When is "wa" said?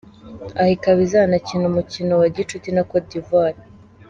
2.21-2.27